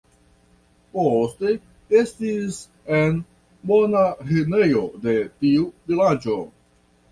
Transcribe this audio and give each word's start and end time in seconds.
Poste 0.95 1.51
estis 1.99 2.57
en 3.01 3.21
monaĥinejo 3.73 4.83
de 5.07 5.17
tiu 5.45 5.71
vilaĝo. 5.93 6.43